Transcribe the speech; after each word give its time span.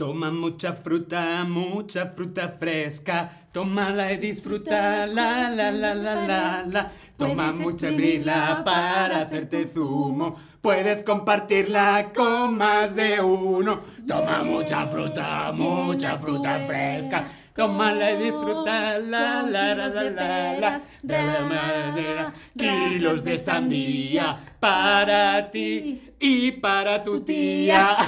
Toma 0.00 0.30
mucha 0.30 0.72
fruta, 0.72 1.44
mucha 1.44 2.06
fruta 2.06 2.48
fresca. 2.48 3.44
Tómala 3.52 4.10
y 4.10 4.16
disfruta, 4.16 5.06
la 5.06 5.50
la 5.50 5.70
la 5.70 5.94
la 5.94 6.14
la 6.14 6.64
la. 6.66 6.92
Toma 7.18 7.52
mucha 7.52 7.90
brila 7.90 8.62
para 8.64 9.20
hacerte 9.20 9.66
zumo. 9.66 10.36
Puedes 10.62 11.02
compartirla 11.02 12.12
con 12.14 12.56
más 12.56 12.94
de 12.94 13.20
uno. 13.20 13.82
Toma 14.08 14.42
mucha 14.42 14.86
fruta, 14.86 15.52
mucha 15.54 16.16
fruta 16.16 16.60
fresca. 16.66 17.32
Tómala 17.54 18.12
y 18.12 18.24
disfruta, 18.24 18.98
la 18.98 19.42
la 19.42 19.74
la 19.74 19.88
la 19.90 20.10
la 20.10 20.58
la. 20.58 20.80
De 21.02 21.22
la 21.22 21.40
manera, 21.40 22.32
kilos 22.56 23.22
de 23.22 23.38
sandía 23.38 24.38
para 24.58 25.50
ti 25.50 26.14
y 26.18 26.52
para 26.52 27.02
tu 27.02 27.20
tía. 27.20 27.98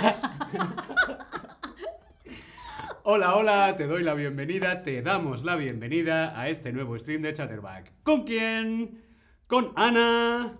Hola, 3.04 3.34
hola, 3.34 3.74
te 3.74 3.88
doy 3.88 4.04
la 4.04 4.14
bienvenida, 4.14 4.84
te 4.84 5.02
damos 5.02 5.42
la 5.42 5.56
bienvenida 5.56 6.38
a 6.40 6.48
este 6.48 6.72
nuevo 6.72 6.96
stream 6.96 7.20
de 7.20 7.32
Chatterback. 7.32 7.92
¿Con 8.04 8.22
quién? 8.22 9.02
Con 9.48 9.72
Ana. 9.74 10.56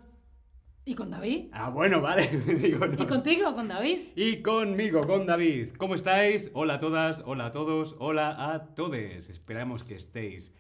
¿Y 0.84 0.96
con 0.96 1.12
David? 1.12 1.50
Ah, 1.52 1.70
bueno, 1.70 2.00
vale. 2.00 2.26
Digo, 2.60 2.84
no. 2.84 3.00
¿Y 3.00 3.06
contigo, 3.06 3.54
con 3.54 3.68
David? 3.68 4.08
Y 4.16 4.42
conmigo, 4.42 5.02
con 5.02 5.24
David. 5.24 5.74
¿Cómo 5.78 5.94
estáis? 5.94 6.50
Hola 6.52 6.74
a 6.74 6.78
todas, 6.80 7.22
hola 7.26 7.46
a 7.46 7.52
todos, 7.52 7.94
hola 8.00 8.52
a 8.52 8.74
todes. 8.74 9.28
Esperamos 9.28 9.84
que 9.84 9.94
estéis 9.94 10.52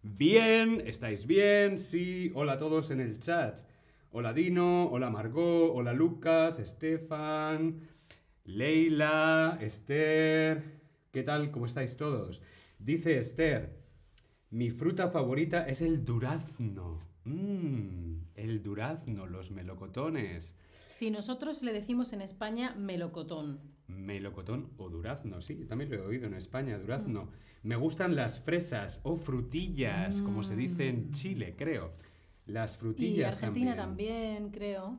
bien. 0.00 0.82
¿Estáis 0.86 1.26
bien? 1.26 1.76
Sí. 1.76 2.32
Hola 2.34 2.54
a 2.54 2.58
todos 2.58 2.90
en 2.90 3.00
el 3.00 3.18
chat. 3.18 3.60
Hola 4.10 4.32
Dino, 4.32 4.86
hola 4.86 5.10
Margot, 5.10 5.70
hola 5.74 5.92
Lucas, 5.92 6.60
Estefan, 6.60 7.82
Leila, 8.44 9.58
Esther. 9.60 10.85
¿Qué 11.16 11.22
tal? 11.22 11.50
¿Cómo 11.50 11.64
estáis 11.64 11.96
todos? 11.96 12.42
Dice 12.78 13.16
Esther, 13.16 13.74
mi 14.50 14.70
fruta 14.70 15.08
favorita 15.08 15.66
es 15.66 15.80
el 15.80 16.04
durazno. 16.04 17.00
Mmm, 17.24 18.18
el 18.34 18.62
durazno, 18.62 19.26
los 19.26 19.50
melocotones. 19.50 20.54
Si 20.90 21.10
nosotros 21.10 21.62
le 21.62 21.72
decimos 21.72 22.12
en 22.12 22.20
España 22.20 22.74
melocotón. 22.74 23.62
Melocotón 23.86 24.74
o 24.76 24.90
durazno, 24.90 25.40
sí, 25.40 25.64
también 25.64 25.90
lo 25.90 25.96
he 25.96 26.00
oído 26.00 26.26
en 26.26 26.34
España, 26.34 26.76
durazno. 26.76 27.30
Me 27.62 27.76
gustan 27.76 28.14
las 28.14 28.38
fresas 28.38 29.00
o 29.02 29.16
frutillas, 29.16 30.20
como 30.20 30.44
se 30.44 30.54
dice 30.54 30.86
en 30.90 31.12
Chile, 31.12 31.54
creo. 31.56 31.94
Las 32.44 32.74
Y 32.74 32.78
frutillas 32.78 33.36
Argentina 33.38 33.74
también, 33.74 34.50
creo. 34.50 34.98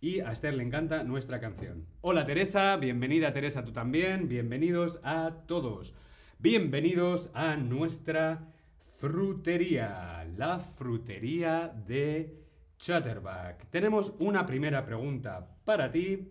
Y 0.00 0.20
a 0.20 0.30
Esther 0.30 0.54
le 0.54 0.62
encanta 0.62 1.02
nuestra 1.02 1.40
canción. 1.40 1.84
Hola 2.02 2.24
Teresa, 2.24 2.76
bienvenida 2.76 3.32
Teresa 3.32 3.64
tú 3.64 3.72
también, 3.72 4.28
bienvenidos 4.28 5.00
a 5.02 5.42
todos. 5.48 5.92
Bienvenidos 6.38 7.30
a 7.34 7.56
nuestra 7.56 8.52
frutería, 8.98 10.24
la 10.36 10.60
frutería 10.60 11.74
de 11.84 12.44
Chatterback. 12.78 13.66
Tenemos 13.70 14.12
una 14.20 14.46
primera 14.46 14.86
pregunta 14.86 15.56
para 15.64 15.90
ti, 15.90 16.30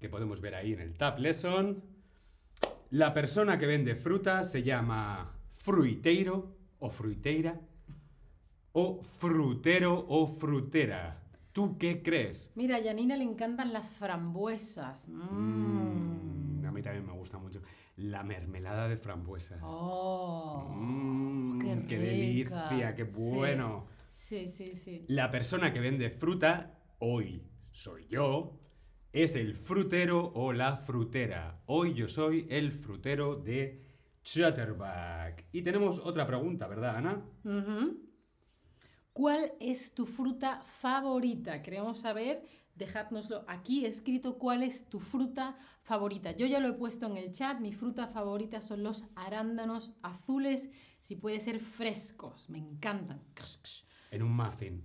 que 0.00 0.08
podemos 0.08 0.40
ver 0.40 0.56
ahí 0.56 0.72
en 0.72 0.80
el 0.80 0.94
Tab 0.94 1.20
Lesson. 1.20 1.80
La 2.90 3.14
persona 3.14 3.58
que 3.58 3.66
vende 3.66 3.94
fruta 3.94 4.42
se 4.42 4.64
llama 4.64 5.36
fruiteiro 5.54 6.52
o 6.80 6.90
fruiteira 6.90 7.60
o 8.72 9.00
frutero 9.04 10.04
o 10.08 10.26
frutera. 10.26 11.27
¿Tú 11.58 11.76
qué 11.76 12.04
crees? 12.04 12.52
Mira, 12.54 12.76
a 12.76 12.84
Janina 12.84 13.16
le 13.16 13.24
encantan 13.24 13.72
las 13.72 13.90
frambuesas. 13.90 15.08
Mm. 15.08 16.60
Mm, 16.60 16.64
a 16.64 16.70
mí 16.70 16.82
también 16.82 17.04
me 17.04 17.12
gusta 17.14 17.36
mucho. 17.38 17.60
La 17.96 18.22
mermelada 18.22 18.88
de 18.88 18.96
frambuesas. 18.96 19.58
Oh, 19.64 20.72
Mm, 20.72 21.58
qué 21.58 21.84
qué 21.88 21.98
delicia, 21.98 22.94
qué 22.94 23.02
bueno. 23.02 23.88
Sí, 24.14 24.46
sí, 24.46 24.76
sí. 24.76 25.04
La 25.08 25.32
persona 25.32 25.72
que 25.72 25.80
vende 25.80 26.10
fruta, 26.10 26.78
hoy 27.00 27.42
soy 27.72 28.06
yo, 28.06 28.60
es 29.12 29.34
el 29.34 29.56
frutero 29.56 30.30
o 30.36 30.52
la 30.52 30.76
frutera. 30.76 31.64
Hoy 31.66 31.92
yo 31.92 32.06
soy 32.06 32.46
el 32.50 32.70
frutero 32.70 33.34
de 33.34 33.82
Chatterback. 34.22 35.46
Y 35.50 35.62
tenemos 35.62 35.98
otra 35.98 36.24
pregunta, 36.24 36.68
¿verdad, 36.68 36.98
Ana? 36.98 37.24
¿Cuál 39.18 39.52
es 39.58 39.94
tu 39.94 40.06
fruta 40.06 40.62
favorita? 40.64 41.60
Queremos 41.60 41.98
saber, 41.98 42.46
dejádnoslo 42.76 43.44
aquí 43.48 43.84
escrito, 43.84 44.38
¿cuál 44.38 44.62
es 44.62 44.88
tu 44.88 45.00
fruta 45.00 45.56
favorita? 45.82 46.30
Yo 46.30 46.46
ya 46.46 46.60
lo 46.60 46.68
he 46.68 46.72
puesto 46.74 47.06
en 47.06 47.16
el 47.16 47.32
chat, 47.32 47.58
mi 47.58 47.72
fruta 47.72 48.06
favorita 48.06 48.60
son 48.60 48.84
los 48.84 49.06
arándanos 49.16 49.90
azules, 50.02 50.70
si 51.00 51.16
puede 51.16 51.40
ser 51.40 51.58
frescos, 51.58 52.48
me 52.48 52.58
encantan. 52.58 53.20
En 54.12 54.22
un 54.22 54.36
muffin. 54.36 54.84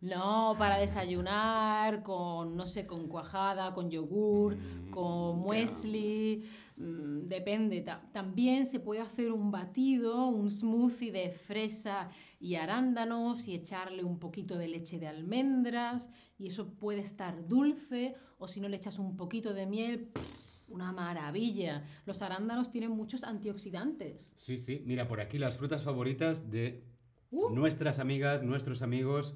No, 0.00 0.54
para 0.56 0.76
desayunar, 0.76 2.04
con, 2.04 2.56
no 2.56 2.66
sé, 2.66 2.86
con 2.86 3.08
cuajada, 3.08 3.72
con 3.72 3.90
yogur, 3.90 4.54
Mm, 4.54 4.90
con 4.90 5.40
muesli, 5.40 6.44
mm, 6.76 7.26
depende. 7.28 7.80
Ta- 7.82 8.08
También 8.12 8.66
se 8.66 8.80
puede 8.80 9.00
hacer 9.00 9.32
un 9.32 9.50
batido, 9.50 10.28
un 10.28 10.50
smoothie 10.50 11.12
de 11.12 11.30
fresa 11.30 12.08
y 12.40 12.54
arándanos 12.56 13.46
y 13.48 13.54
echarle 13.54 14.04
un 14.04 14.18
poquito 14.18 14.56
de 14.58 14.68
leche 14.68 14.98
de 14.98 15.06
almendras 15.06 16.10
y 16.38 16.46
eso 16.48 16.74
puede 16.74 17.00
estar 17.00 17.46
dulce 17.48 18.14
o 18.38 18.48
si 18.48 18.60
no 18.60 18.68
le 18.68 18.76
echas 18.76 18.98
un 18.98 19.16
poquito 19.16 19.54
de 19.54 19.66
miel, 19.66 20.10
¡pff! 20.12 20.42
una 20.68 20.92
maravilla. 20.92 21.84
Los 22.06 22.22
arándanos 22.22 22.70
tienen 22.70 22.90
muchos 22.90 23.22
antioxidantes. 23.22 24.32
Sí, 24.36 24.56
sí. 24.58 24.82
Mira, 24.86 25.06
por 25.06 25.20
aquí 25.20 25.38
las 25.38 25.56
frutas 25.58 25.82
favoritas 25.84 26.50
de 26.50 26.84
Uh. 27.30 27.50
nuestras 27.50 27.98
amigas, 27.98 28.42
nuestros 28.44 28.80
amigos, 28.82 29.34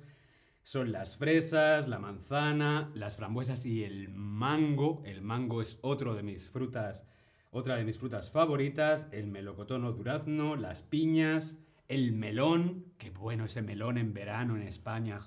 son 0.62 0.92
las 0.92 1.16
fresas, 1.16 1.88
la 1.88 1.98
manzana, 1.98 2.92
las 2.94 3.16
frambuesas 3.16 3.66
y 3.66 3.82
el 3.82 4.08
mango. 4.10 5.02
El 5.04 5.20
mango 5.22 5.60
es 5.62 5.78
otro 5.82 6.14
de 6.14 6.22
mis 6.22 6.48
frutas, 6.50 7.04
otra 7.50 7.76
de 7.76 7.84
mis 7.84 7.98
frutas 7.98 8.30
favoritas. 8.30 9.08
El 9.12 9.26
melocotón 9.28 9.84
o 9.84 9.92
durazno, 9.92 10.56
las 10.56 10.82
piñas, 10.82 11.56
el 11.88 12.12
melón. 12.12 12.84
Qué 12.98 13.10
bueno 13.10 13.44
ese 13.44 13.62
melón 13.62 13.98
en 13.98 14.12
verano 14.12 14.56
en 14.56 14.62
España. 14.62 15.20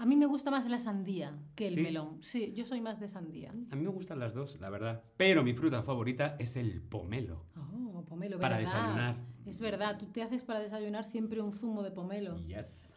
A 0.00 0.06
mí 0.06 0.14
me 0.14 0.26
gusta 0.26 0.52
más 0.52 0.68
la 0.68 0.78
sandía 0.78 1.36
que 1.56 1.66
el 1.66 1.74
¿Sí? 1.74 1.80
melón. 1.82 2.18
Sí, 2.22 2.52
yo 2.54 2.64
soy 2.64 2.80
más 2.80 3.00
de 3.00 3.08
sandía. 3.08 3.50
A 3.70 3.74
mí 3.74 3.82
me 3.82 3.90
gustan 3.90 4.20
las 4.20 4.32
dos, 4.32 4.60
la 4.60 4.70
verdad. 4.70 5.02
Pero 5.16 5.42
mi 5.42 5.54
fruta 5.54 5.82
favorita 5.82 6.36
es 6.38 6.56
el 6.56 6.80
pomelo. 6.82 7.46
Oh, 7.56 8.04
pomelo, 8.04 8.38
Para 8.38 8.58
¿verdad? 8.58 8.72
desayunar. 8.74 9.16
Es 9.44 9.60
verdad, 9.60 9.98
tú 9.98 10.06
te 10.06 10.22
haces 10.22 10.44
para 10.44 10.60
desayunar 10.60 11.02
siempre 11.04 11.40
un 11.40 11.52
zumo 11.52 11.82
de 11.82 11.90
pomelo. 11.90 12.38
Yes. 12.46 12.87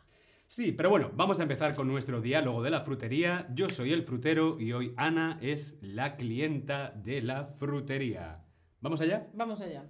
Sí, 0.51 0.73
pero 0.73 0.89
bueno, 0.89 1.11
vamos 1.15 1.39
a 1.39 1.43
empezar 1.43 1.73
con 1.73 1.87
nuestro 1.87 2.19
diálogo 2.19 2.61
de 2.61 2.69
la 2.71 2.81
frutería. 2.81 3.47
Yo 3.53 3.69
soy 3.69 3.93
el 3.93 4.03
frutero 4.03 4.59
y 4.59 4.73
hoy 4.73 4.93
Ana 4.97 5.39
es 5.41 5.79
la 5.81 6.17
clienta 6.17 6.91
de 6.91 7.21
la 7.21 7.45
frutería. 7.45 8.43
¿Vamos 8.81 8.99
allá? 8.99 9.29
Vamos 9.33 9.61
allá. 9.61 9.85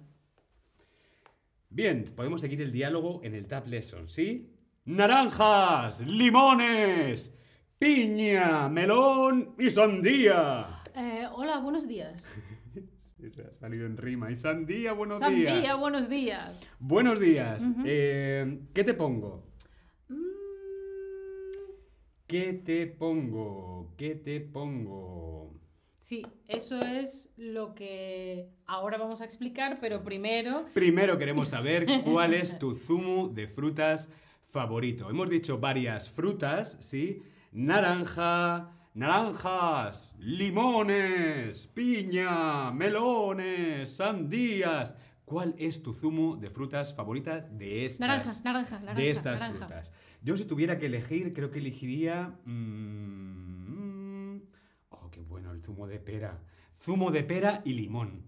Bien, 1.68 2.04
podemos 2.14 2.40
seguir 2.40 2.62
el 2.62 2.70
diálogo 2.70 3.22
en 3.24 3.34
el 3.34 3.48
Tab 3.48 3.66
Lesson, 3.66 4.08
¿sí? 4.08 4.54
Naranjas, 4.84 6.06
limones, 6.06 7.34
piña, 7.76 8.68
melón 8.68 9.56
y 9.58 9.68
sandía. 9.68 10.80
Eh, 10.94 11.26
hola, 11.32 11.58
buenos 11.58 11.88
días. 11.88 12.32
Se 13.34 13.42
ha 13.42 13.52
salido 13.52 13.84
en 13.84 13.96
rima. 13.96 14.30
Y 14.30 14.36
sandía, 14.36 14.92
buenos 14.92 15.18
Sandía, 15.18 15.56
días. 15.56 15.76
buenos 15.76 16.08
días. 16.08 16.70
Buenos 16.78 17.18
días. 17.18 17.64
Eh, 17.84 18.60
¿Qué 18.72 18.84
te 18.84 18.94
pongo? 18.94 19.51
¿Qué 22.32 22.54
te 22.54 22.86
pongo? 22.86 23.92
¿Qué 23.98 24.14
te 24.14 24.40
pongo? 24.40 25.52
sí, 26.00 26.26
eso 26.48 26.80
es 26.80 27.28
lo 27.36 27.74
que 27.74 28.48
ahora 28.64 28.96
vamos 28.96 29.20
a 29.20 29.26
explicar, 29.26 29.76
pero 29.82 30.02
primero... 30.02 30.64
Primero 30.72 31.18
queremos 31.18 31.50
saber 31.50 31.86
cuál 32.02 32.32
es 32.32 32.58
tu 32.58 32.74
zumo 32.74 33.28
de 33.28 33.48
frutas 33.48 34.08
favorito. 34.48 35.10
Hemos 35.10 35.28
dicho 35.28 35.58
varias 35.58 36.08
frutas, 36.08 36.78
¿sí? 36.80 37.22
Naranja, 37.52 38.78
naranjas, 38.94 40.14
limones, 40.18 41.66
piña, 41.74 42.72
melones, 42.72 43.94
sandías. 43.94 44.96
¿Cuál 45.24 45.54
es 45.58 45.82
tu 45.82 45.92
zumo 45.92 46.36
de 46.36 46.50
frutas 46.50 46.94
favorita 46.94 47.40
de 47.40 47.86
estas? 47.86 48.00
Naranja, 48.00 48.32
naranja, 48.44 48.78
naranja. 48.80 49.00
de 49.00 49.10
estas 49.10 49.40
naranja. 49.40 49.66
frutas. 49.66 49.92
Yo 50.22 50.36
si 50.36 50.44
tuviera 50.44 50.78
que 50.78 50.86
elegir, 50.86 51.32
creo 51.32 51.50
que 51.50 51.58
elegiría... 51.58 52.38
mm, 52.44 54.40
oh, 54.90 55.10
qué 55.10 55.20
bueno, 55.20 55.52
el 55.52 55.62
zumo 55.62 55.86
de 55.86 55.98
pera. 56.00 56.42
Zumo 56.76 57.10
de 57.10 57.22
pera 57.24 57.62
y 57.64 57.74
limón. 57.74 58.24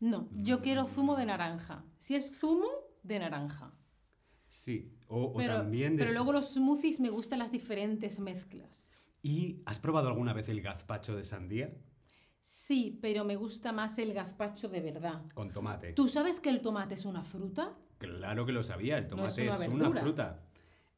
No, 0.00 0.28
yo 0.32 0.60
quiero 0.62 0.86
zumo 0.86 1.16
de 1.16 1.26
naranja. 1.26 1.84
Si 1.98 2.14
es 2.14 2.38
zumo, 2.38 2.68
de 3.02 3.18
naranja. 3.18 3.72
Sí, 4.48 4.92
o, 5.08 5.24
o 5.24 5.34
Pero, 5.36 5.56
también 5.56 5.96
de... 5.96 6.04
pero 6.04 6.14
luego 6.14 6.32
los 6.32 6.54
smoothies 6.54 7.00
me 7.00 7.10
gustan 7.10 7.40
las 7.40 7.50
diferentes 7.50 8.20
mezclas. 8.20 8.92
¿Y 9.22 9.62
has 9.64 9.80
probado 9.80 10.08
alguna 10.08 10.32
vez 10.32 10.48
el 10.48 10.60
gazpacho 10.60 11.16
de 11.16 11.24
sandía? 11.24 11.74
Sí, 12.46 12.98
pero 13.00 13.24
me 13.24 13.36
gusta 13.36 13.72
más 13.72 13.98
el 13.98 14.12
gazpacho 14.12 14.68
de 14.68 14.82
verdad. 14.82 15.22
Con 15.32 15.50
tomate. 15.50 15.94
¿Tú 15.94 16.08
sabes 16.08 16.40
que 16.40 16.50
el 16.50 16.60
tomate 16.60 16.92
es 16.92 17.06
una 17.06 17.22
fruta? 17.22 17.74
Claro 17.96 18.44
que 18.44 18.52
lo 18.52 18.62
sabía, 18.62 18.98
el 18.98 19.08
No 19.08 19.24
es 19.24 19.34
tomate 19.34 19.42
una 19.48 19.64
es 19.64 19.68
una 19.70 20.00
fruta. 20.02 20.42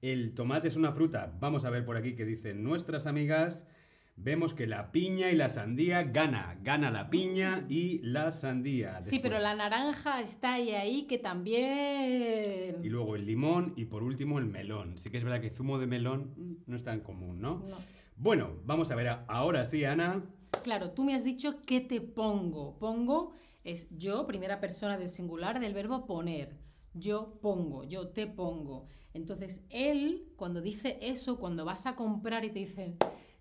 El 0.02 0.34
tomate 0.34 0.66
es 0.66 0.74
una 0.74 0.90
fruta. 0.90 1.32
Vamos 1.38 1.64
a 1.64 1.70
ver 1.70 1.84
por 1.84 1.96
aquí 1.96 2.16
que 2.16 2.24
dicen 2.24 2.64
nuestras 2.64 3.06
amigas. 3.06 3.68
Vemos 4.16 4.54
que 4.54 4.66
la 4.66 4.90
piña 4.90 5.30
y 5.30 5.36
la 5.36 5.48
sandía 5.48 6.02
gana. 6.02 6.58
Gana 6.64 6.90
la 6.90 7.10
piña 7.10 7.64
y 7.68 8.00
la 8.00 8.32
sandía. 8.32 9.00
Sí, 9.00 9.20
pero 9.20 9.38
la 9.38 9.54
naranja 9.54 10.20
está 10.20 10.54
ahí, 10.54 10.70
ahí 10.70 11.06
que 11.06 11.18
también... 11.18 12.80
Y 12.82 12.88
luego 12.88 13.14
el 13.14 13.24
limón 13.24 13.72
y 13.76 13.84
por 13.84 14.02
último 14.02 14.40
el 14.40 14.46
melón. 14.46 14.98
Sí 14.98 15.10
que 15.10 15.18
es 15.18 15.22
verdad 15.22 15.40
que 15.40 15.50
zumo 15.50 15.78
de 15.78 15.86
melón 15.86 16.64
no 16.66 16.74
es 16.74 16.82
tan 16.82 17.02
común, 17.02 17.40
¿no? 17.40 17.62
No. 17.68 17.76
Bueno, 18.16 18.56
vamos 18.64 18.90
a 18.90 18.96
ver 18.96 19.20
ahora 19.28 19.64
sí, 19.64 19.84
Ana. 19.84 20.24
Claro, 20.62 20.90
tú 20.90 21.04
me 21.04 21.14
has 21.14 21.24
dicho 21.24 21.62
que 21.62 21.80
te 21.80 22.00
pongo. 22.00 22.78
Pongo 22.78 23.32
es 23.64 23.86
yo, 23.90 24.26
primera 24.26 24.60
persona 24.60 24.96
del 24.96 25.08
singular 25.08 25.60
del 25.60 25.74
verbo 25.74 26.06
poner. 26.06 26.56
Yo 26.94 27.38
pongo, 27.40 27.84
yo 27.84 28.08
te 28.08 28.26
pongo. 28.26 28.86
Entonces, 29.12 29.62
él, 29.70 30.32
cuando 30.36 30.60
dice 30.60 30.98
eso, 31.00 31.38
cuando 31.38 31.64
vas 31.64 31.86
a 31.86 31.96
comprar 31.96 32.44
y 32.44 32.50
te 32.50 32.60
dicen, 32.60 32.96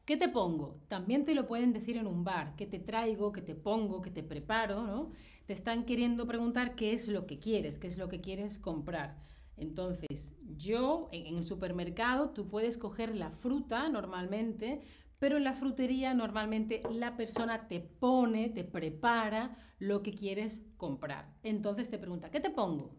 ¿qué 0.05 0.17
te 0.17 0.29
pongo? 0.29 0.79
También 0.87 1.25
te 1.25 1.35
lo 1.35 1.47
pueden 1.47 1.73
decir 1.73 1.97
en 1.97 2.07
un 2.07 2.23
bar. 2.23 2.55
¿Qué 2.55 2.65
te 2.65 2.79
traigo? 2.79 3.31
¿Qué 3.31 3.41
te 3.41 3.55
pongo? 3.55 4.01
¿Qué 4.01 4.11
te 4.11 4.23
preparo? 4.23 4.85
¿no? 4.85 5.11
Te 5.45 5.53
están 5.53 5.85
queriendo 5.85 6.25
preguntar 6.25 6.75
qué 6.75 6.93
es 6.93 7.07
lo 7.07 7.25
que 7.25 7.39
quieres, 7.39 7.77
qué 7.77 7.87
es 7.87 7.97
lo 7.97 8.09
que 8.09 8.21
quieres 8.21 8.57
comprar. 8.57 9.17
Entonces, 9.57 10.33
yo 10.57 11.07
en 11.11 11.37
el 11.37 11.43
supermercado 11.43 12.31
tú 12.31 12.47
puedes 12.47 12.77
coger 12.77 13.15
la 13.15 13.31
fruta 13.31 13.87
normalmente, 13.89 14.81
pero 15.19 15.37
en 15.37 15.43
la 15.43 15.53
frutería 15.53 16.13
normalmente 16.13 16.81
la 16.91 17.15
persona 17.15 17.67
te 17.67 17.79
pone, 17.79 18.49
te 18.49 18.63
prepara 18.63 19.57
lo 19.79 20.03
que 20.03 20.13
quieres 20.13 20.61
comprar. 20.77 21.33
Entonces 21.43 21.89
te 21.89 21.97
pregunta, 21.97 22.31
¿qué 22.31 22.39
te 22.39 22.49
pongo? 22.49 22.95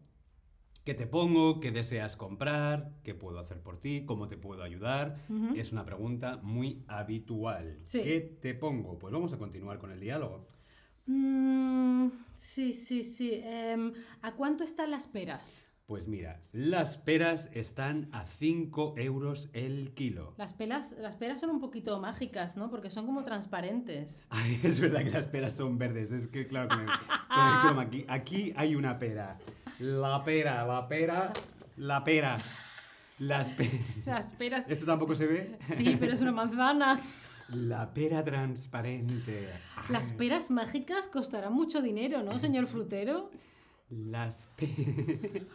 ¿Qué 0.84 0.94
te 0.94 1.08
pongo? 1.08 1.58
¿Qué 1.58 1.72
deseas 1.72 2.14
comprar? 2.14 2.92
¿Qué 3.02 3.12
puedo 3.12 3.40
hacer 3.40 3.60
por 3.60 3.80
ti? 3.80 4.04
¿Cómo 4.06 4.28
te 4.28 4.36
puedo 4.36 4.62
ayudar? 4.62 5.16
Es 5.56 5.72
una 5.72 5.84
pregunta 5.84 6.38
muy 6.44 6.84
habitual. 6.86 7.80
Sí. 7.82 8.02
¿Qué 8.04 8.20
te 8.20 8.54
pongo? 8.54 8.96
Pues 8.96 9.12
vamos 9.12 9.32
a 9.32 9.36
continuar 9.36 9.78
con 9.78 9.90
el 9.90 9.98
diálogo. 9.98 10.46
Mm, 11.06 12.08
sí, 12.36 12.72
sí, 12.72 13.02
sí. 13.02 13.40
Em, 13.42 13.94
¿A 14.22 14.36
cuánto 14.36 14.62
están 14.62 14.92
las 14.92 15.08
peras? 15.08 15.66
Pues 15.86 16.08
mira, 16.08 16.40
las 16.52 16.98
peras 16.98 17.48
están 17.54 18.08
a 18.12 18.24
5 18.26 18.94
euros 18.96 19.48
el 19.52 19.92
kilo. 19.94 20.34
Las 20.36 20.52
peras, 20.52 20.96
las 20.98 21.14
peras 21.14 21.38
son 21.38 21.50
un 21.50 21.60
poquito 21.60 22.00
mágicas, 22.00 22.56
¿no? 22.56 22.70
Porque 22.70 22.90
son 22.90 23.06
como 23.06 23.22
transparentes. 23.22 24.26
Ay, 24.30 24.58
es 24.64 24.80
verdad 24.80 25.04
que 25.04 25.10
las 25.12 25.26
peras 25.26 25.52
son 25.56 25.78
verdes. 25.78 26.10
Es 26.10 26.26
que, 26.26 26.48
claro, 26.48 26.70
con 26.70 26.80
el, 26.80 26.86
con 26.86 27.46
el 27.54 27.60
croma 27.62 27.82
aquí, 27.82 28.04
aquí 28.08 28.52
hay 28.56 28.74
una 28.74 28.98
pera. 28.98 29.38
La 29.78 30.24
pera, 30.24 30.66
la 30.66 30.88
pera, 30.88 31.32
la 31.76 32.02
pera. 32.02 32.36
Las 33.20 33.52
pe- 33.52 33.80
Las 34.04 34.32
peras... 34.32 34.68
¿Esto 34.68 34.86
tampoco 34.86 35.14
se 35.14 35.26
ve? 35.28 35.56
Sí, 35.62 35.96
pero 36.00 36.12
es 36.14 36.20
una 36.20 36.32
manzana. 36.32 36.98
La 37.50 37.94
pera 37.94 38.24
transparente. 38.24 39.50
Las 39.88 40.10
peras 40.10 40.50
mágicas 40.50 41.06
costarán 41.06 41.52
mucho 41.52 41.80
dinero, 41.80 42.24
¿no, 42.24 42.40
señor 42.40 42.66
frutero? 42.66 43.30
Las 43.90 44.48
pe- 44.56 45.46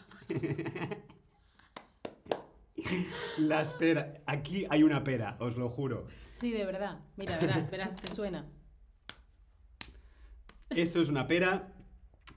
Las 3.38 3.74
peras. 3.74 4.08
Aquí 4.26 4.66
hay 4.70 4.84
una 4.84 5.04
pera, 5.04 5.38
os 5.40 5.56
lo 5.58 5.70
juro. 5.70 6.08
Sí, 6.32 6.52
de 6.52 6.66
verdad. 6.66 7.00
Mira, 7.18 7.38
verás, 7.40 7.70
verás 7.70 7.96
que 7.98 8.08
suena. 8.08 8.46
Eso 10.70 11.02
es 11.02 11.10
una 11.10 11.28
pera 11.28 11.74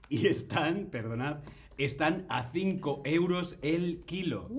y 0.09 0.27
están, 0.27 0.87
perdonad, 0.87 1.37
están 1.77 2.25
a 2.29 2.51
5 2.51 3.01
euros 3.05 3.57
el 3.61 4.03
kilo. 4.05 4.49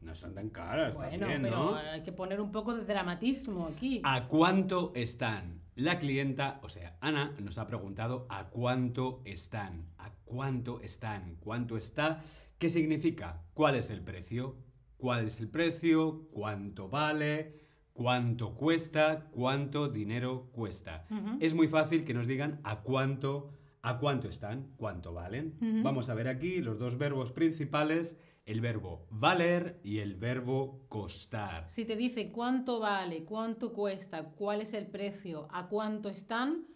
No 0.00 0.14
son 0.14 0.34
tan 0.34 0.48
caras 0.48 0.96
Bueno, 0.96 1.18
también, 1.20 1.42
pero 1.42 1.56
¿no? 1.56 1.74
hay 1.76 2.02
que 2.02 2.12
poner 2.12 2.40
un 2.40 2.50
poco 2.50 2.74
de 2.74 2.84
dramatismo 2.84 3.66
aquí. 3.68 4.00
¿A 4.04 4.26
cuánto 4.26 4.92
están? 4.96 5.61
La 5.74 5.98
clienta, 5.98 6.60
o 6.62 6.68
sea, 6.68 6.98
Ana, 7.00 7.34
nos 7.40 7.56
ha 7.56 7.66
preguntado 7.66 8.26
a 8.28 8.50
cuánto 8.50 9.22
están. 9.24 9.86
¿A 9.96 10.12
cuánto 10.24 10.82
están? 10.82 11.36
¿Cuánto 11.40 11.78
está? 11.78 12.22
¿Qué 12.58 12.68
significa? 12.68 13.42
¿Cuál 13.54 13.76
es 13.76 13.88
el 13.88 14.02
precio? 14.02 14.56
¿Cuál 14.98 15.26
es 15.26 15.40
el 15.40 15.48
precio? 15.48 16.28
¿Cuánto 16.30 16.90
vale? 16.90 17.54
¿Cuánto 17.94 18.54
cuesta? 18.54 19.30
¿Cuánto 19.30 19.88
dinero 19.88 20.50
cuesta? 20.52 21.06
Es 21.40 21.54
muy 21.54 21.68
fácil 21.68 22.04
que 22.04 22.12
nos 22.12 22.26
digan 22.26 22.60
a 22.64 22.82
cuánto, 22.82 23.52
a 23.80 23.98
cuánto 23.98 24.28
están, 24.28 24.74
cuánto 24.76 25.14
valen. 25.14 25.56
Vamos 25.82 26.10
a 26.10 26.14
ver 26.14 26.28
aquí 26.28 26.60
los 26.60 26.78
dos 26.78 26.98
verbos 26.98 27.32
principales, 27.32 28.18
el 28.44 28.60
verbo 28.60 29.06
valer 29.10 29.80
y 29.84 29.98
el 29.98 30.16
verbo 30.16 30.84
costar. 30.88 31.68
Si 31.68 31.84
te 31.84 31.96
dice 31.96 32.32
cuánto 32.32 32.80
vale, 32.80 33.24
cuánto 33.24 33.72
cuesta, 33.72 34.30
cuál 34.30 34.62
es 34.62 34.72
el 34.72 34.86
precio, 34.86 35.48
a 35.50 35.68
cuánto 35.68 36.08
están, 36.08 36.66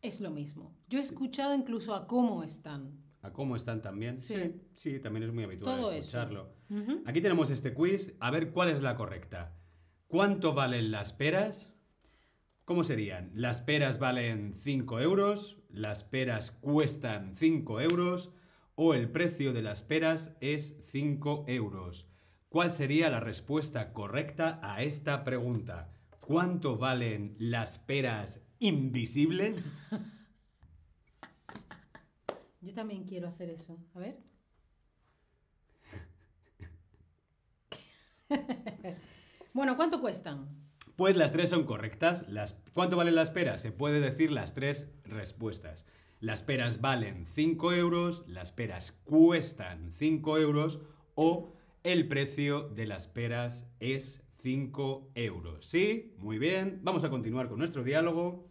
es 0.00 0.20
lo 0.20 0.30
mismo. 0.30 0.76
Yo 0.88 0.98
he 0.98 1.02
escuchado 1.02 1.54
incluso 1.54 1.94
a 1.94 2.06
cómo 2.06 2.44
están. 2.44 3.02
¿A 3.22 3.32
cómo 3.32 3.56
están 3.56 3.82
también? 3.82 4.20
Sí. 4.20 4.54
sí, 4.76 5.00
también 5.00 5.24
es 5.24 5.32
muy 5.32 5.42
habitual 5.42 5.80
Todo 5.80 5.92
escucharlo. 5.92 6.54
Aquí 7.04 7.20
tenemos 7.20 7.50
este 7.50 7.74
quiz, 7.74 8.14
a 8.20 8.30
ver 8.30 8.52
cuál 8.52 8.68
es 8.68 8.80
la 8.80 8.94
correcta. 8.94 9.56
¿Cuánto 10.06 10.54
valen 10.54 10.90
las 10.90 11.12
peras? 11.12 11.74
¿Cómo 12.64 12.84
serían? 12.84 13.32
Las 13.34 13.60
peras 13.60 13.98
valen 13.98 14.54
5 14.60 15.00
euros, 15.00 15.58
las 15.70 16.04
peras 16.04 16.52
cuestan 16.52 17.34
5 17.36 17.80
euros 17.80 18.30
o 18.80 18.94
el 18.94 19.10
precio 19.10 19.52
de 19.52 19.60
las 19.60 19.82
peras 19.82 20.36
es 20.40 20.76
5 20.92 21.46
euros. 21.48 22.06
¿Cuál 22.48 22.70
sería 22.70 23.10
la 23.10 23.18
respuesta 23.18 23.92
correcta 23.92 24.60
a 24.62 24.84
esta 24.84 25.24
pregunta? 25.24 25.90
¿Cuánto 26.20 26.78
valen 26.78 27.34
las 27.40 27.80
peras 27.80 28.40
invisibles? 28.60 29.64
Yo 32.60 32.72
también 32.72 33.02
quiero 33.02 33.26
hacer 33.26 33.50
eso. 33.50 33.80
A 33.94 33.98
ver. 33.98 34.20
bueno, 39.54 39.76
¿cuánto 39.76 40.00
cuestan? 40.00 40.46
Pues 40.94 41.16
las 41.16 41.32
tres 41.32 41.50
son 41.50 41.64
correctas. 41.64 42.28
Las... 42.28 42.54
¿Cuánto 42.74 42.96
valen 42.96 43.16
las 43.16 43.30
peras? 43.30 43.60
Se 43.60 43.72
puede 43.72 43.98
decir 43.98 44.30
las 44.30 44.54
tres 44.54 44.88
respuestas. 45.02 45.84
Las 46.20 46.42
peras 46.42 46.80
valen 46.80 47.26
5 47.26 47.72
euros, 47.72 48.24
las 48.26 48.50
peras 48.52 48.92
cuestan 49.04 49.92
5 49.96 50.38
euros 50.38 50.80
o 51.14 51.52
el 51.84 52.08
precio 52.08 52.68
de 52.70 52.86
las 52.86 53.06
peras 53.06 53.66
es 53.78 54.22
5 54.42 55.10
euros. 55.14 55.64
¿Sí? 55.66 56.14
Muy 56.18 56.38
bien. 56.38 56.80
Vamos 56.82 57.04
a 57.04 57.10
continuar 57.10 57.48
con 57.48 57.58
nuestro 57.58 57.84
diálogo. 57.84 58.48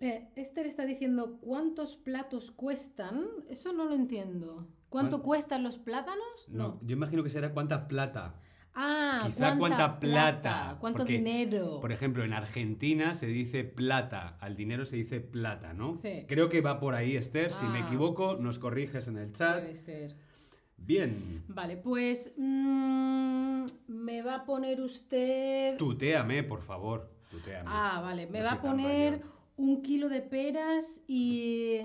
Eh, 0.00 0.28
Esther 0.36 0.66
está 0.66 0.84
diciendo 0.84 1.38
cuántos 1.40 1.96
platos 1.96 2.50
cuestan. 2.50 3.26
Eso 3.48 3.72
no 3.72 3.86
lo 3.86 3.94
entiendo. 3.94 4.68
¿Cuánto 4.90 5.18
¿Cuán- 5.18 5.26
cuestan 5.26 5.62
los 5.62 5.78
plátanos? 5.78 6.48
No, 6.48 6.78
yo 6.82 6.96
imagino 6.96 7.22
que 7.22 7.30
será 7.30 7.52
cuánta 7.54 7.88
plata. 7.88 8.38
Ah, 8.78 9.22
Quizá 9.26 9.56
cuánta 9.56 9.98
plata, 9.98 10.76
¿Cuánto 10.78 10.98
porque, 10.98 11.14
dinero? 11.14 11.80
Por 11.80 11.92
ejemplo, 11.92 12.24
en 12.24 12.34
Argentina 12.34 13.14
se 13.14 13.26
dice 13.26 13.64
plata, 13.64 14.36
al 14.38 14.54
dinero 14.54 14.84
se 14.84 14.96
dice 14.96 15.20
plata, 15.20 15.72
¿no? 15.72 15.96
Sí. 15.96 16.26
Creo 16.28 16.50
que 16.50 16.60
va 16.60 16.78
por 16.78 16.94
ahí, 16.94 17.16
Esther. 17.16 17.52
Si 17.52 17.64
me 17.64 17.78
Ah. 17.78 17.86
equivoco, 17.86 18.36
nos 18.36 18.58
corriges 18.58 19.08
en 19.08 19.16
el 19.16 19.32
chat. 19.32 19.60
Puede 19.62 19.76
ser. 19.76 20.14
Bien. 20.76 21.42
Vale, 21.48 21.78
pues 21.78 22.34
mm, 22.36 23.64
me 23.88 24.20
va 24.22 24.34
a 24.36 24.44
poner 24.44 24.80
usted... 24.82 25.78
Tuteame, 25.78 26.42
por 26.42 26.60
favor. 26.60 27.10
Tuteame. 27.30 27.64
Ah, 27.72 28.00
vale, 28.02 28.26
me 28.26 28.40
No 28.40 28.44
va 28.44 28.52
a 28.52 28.60
poner 28.60 29.12
mayor. 29.20 29.32
un 29.56 29.80
kilo 29.80 30.10
de 30.10 30.20
peras 30.20 31.00
y... 31.08 31.80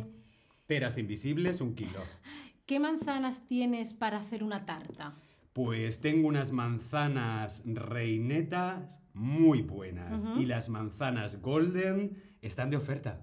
Peras 0.67 0.97
invisibles, 0.97 1.61
un 1.61 1.73
kilo. 1.73 2.01
¿Qué 2.65 2.79
manzanas 2.81 3.47
tienes 3.47 3.93
para 3.93 4.17
hacer 4.17 4.43
una 4.43 4.65
tarta? 4.65 5.15
Pues 5.53 5.99
tengo 5.99 6.27
unas 6.29 6.51
manzanas 6.53 7.63
reinetas 7.65 9.01
muy 9.13 9.61
buenas. 9.61 10.29
Y 10.37 10.45
las 10.45 10.69
manzanas 10.69 11.41
golden 11.41 12.17
están 12.41 12.69
de 12.69 12.77
oferta. 12.77 13.21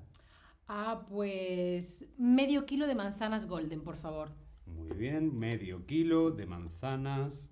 Ah, 0.67 1.07
pues 1.09 2.07
medio 2.19 2.67
kilo 2.67 2.87
de 2.87 2.95
manzanas 2.95 3.47
golden, 3.47 3.81
por 3.81 3.97
favor. 3.97 4.31
Muy 4.67 4.91
bien, 4.95 5.39
medio 5.39 5.87
kilo 5.87 6.31
de 6.31 6.45
manzanas 6.45 7.49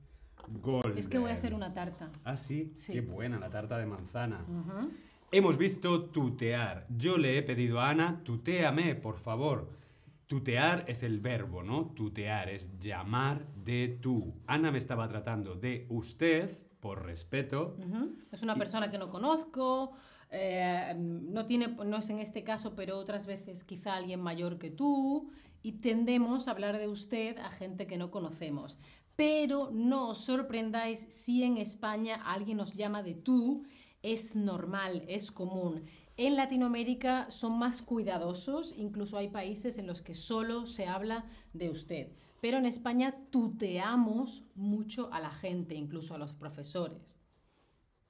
golden. 0.62 0.98
Es 0.98 1.08
que 1.08 1.18
voy 1.18 1.30
a 1.30 1.34
hacer 1.34 1.54
una 1.54 1.72
tarta. 1.72 2.10
Ah, 2.24 2.36
sí, 2.36 2.72
Sí. 2.76 2.92
qué 2.92 3.00
buena 3.00 3.38
la 3.38 3.48
tarta 3.48 3.78
de 3.78 3.86
manzana. 3.86 4.44
Hemos 5.32 5.56
visto 5.56 6.04
tutear. 6.04 6.86
Yo 6.90 7.16
le 7.16 7.38
he 7.38 7.42
pedido 7.42 7.80
a 7.80 7.88
Ana, 7.88 8.20
tuteame, 8.22 8.94
por 8.94 9.16
favor. 9.16 9.70
Tutear 10.26 10.84
es 10.88 11.02
el 11.02 11.20
verbo, 11.20 11.62
¿no? 11.62 11.92
Tutear 11.94 12.48
es 12.48 12.78
llamar 12.78 13.46
de 13.54 13.98
tú. 14.00 14.34
Ana 14.46 14.72
me 14.72 14.78
estaba 14.78 15.08
tratando 15.08 15.54
de 15.54 15.86
usted, 15.88 16.58
por 16.80 17.04
respeto. 17.04 17.76
Es 18.32 18.42
una 18.42 18.54
persona 18.54 18.90
que 18.90 18.98
no 18.98 19.08
conozco, 19.08 19.92
eh, 20.30 20.94
no, 20.96 21.46
tiene, 21.46 21.68
no 21.68 21.96
es 21.96 22.10
en 22.10 22.18
este 22.18 22.42
caso, 22.44 22.74
pero 22.74 22.98
otras 22.98 23.26
veces 23.26 23.64
quizá 23.64 23.94
alguien 23.94 24.20
mayor 24.20 24.58
que 24.58 24.70
tú, 24.70 25.30
y 25.62 25.72
tendemos 25.72 26.46
a 26.46 26.52
hablar 26.52 26.78
de 26.78 26.88
usted 26.88 27.38
a 27.38 27.50
gente 27.50 27.86
que 27.86 27.98
no 27.98 28.10
conocemos. 28.10 28.78
Pero 29.16 29.70
no 29.72 30.10
os 30.10 30.18
sorprendáis 30.18 31.06
si 31.08 31.42
en 31.42 31.56
España 31.56 32.22
alguien 32.24 32.58
nos 32.58 32.74
llama 32.74 33.02
de 33.02 33.14
tú, 33.14 33.64
es 34.02 34.36
normal, 34.36 35.04
es 35.08 35.32
común. 35.32 35.84
En 36.16 36.36
Latinoamérica 36.36 37.30
son 37.30 37.58
más 37.58 37.82
cuidadosos, 37.82 38.74
incluso 38.76 39.18
hay 39.18 39.28
países 39.28 39.76
en 39.76 39.86
los 39.86 40.00
que 40.00 40.14
solo 40.14 40.66
se 40.66 40.86
habla 40.86 41.26
de 41.52 41.68
usted. 41.68 42.12
Pero 42.40 42.56
en 42.56 42.66
España 42.66 43.14
tuteamos 43.30 44.44
mucho 44.54 45.12
a 45.12 45.20
la 45.20 45.30
gente, 45.30 45.74
incluso 45.74 46.14
a 46.14 46.18
los 46.18 46.32
profesores. 46.32 47.20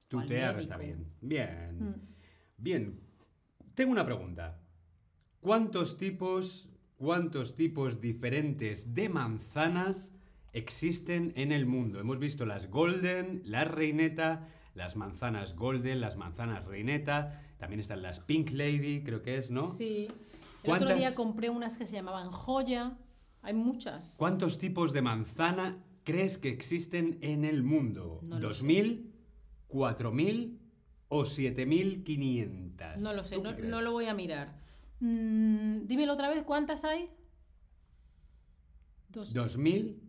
Tutear 0.07 0.57
está 0.59 0.77
bien. 0.77 1.05
Bien. 1.21 1.79
Mm. 1.79 1.95
Bien. 2.57 2.99
Tengo 3.75 3.91
una 3.91 4.05
pregunta. 4.05 4.57
¿Cuántos 5.41 5.97
tipos, 5.97 6.69
cuántos 6.95 7.55
tipos 7.55 7.99
diferentes 7.99 8.93
de 8.93 9.09
manzanas 9.09 10.13
existen 10.53 11.33
en 11.35 11.51
el 11.51 11.65
mundo? 11.65 11.99
Hemos 11.99 12.19
visto 12.19 12.45
las 12.45 12.69
golden, 12.69 13.41
la 13.43 13.65
reineta, 13.65 14.47
las 14.75 14.95
manzanas 14.95 15.55
golden, 15.55 15.99
las 15.99 16.15
manzanas 16.15 16.65
reineta, 16.65 17.43
también 17.57 17.79
están 17.79 18.01
las 18.01 18.19
pink 18.19 18.51
lady, 18.51 19.03
creo 19.03 19.21
que 19.21 19.37
es, 19.37 19.51
¿no? 19.51 19.67
Sí. 19.67 20.07
El 20.63 20.71
otro 20.71 20.95
día 20.95 21.15
compré 21.15 21.49
unas 21.49 21.77
que 21.77 21.85
se 21.87 21.95
llamaban 21.95 22.31
joya. 22.31 22.97
Hay 23.41 23.53
muchas. 23.53 24.15
¿Cuántos 24.17 24.57
tipos 24.57 24.93
de 24.93 25.01
manzana 25.01 25.83
crees 26.03 26.37
que 26.37 26.49
existen 26.49 27.17
en 27.21 27.45
el 27.45 27.63
mundo? 27.63 28.19
¿2000? 28.23 29.11
¿4.000 29.69 30.57
o 31.09 31.21
7.500? 31.21 32.97
No 32.97 33.13
lo 33.13 33.23
sé, 33.23 33.37
no, 33.37 33.81
lo 33.81 33.91
voy 33.91 34.05
a 34.05 34.13
mirar. 34.13 34.59
Mm, 34.99 35.85
dímelo 35.85 36.13
otra 36.13 36.29
vez, 36.29 36.43
¿cuántas 36.43 36.83
hay? 36.83 37.09
¿2.000, 39.13 39.99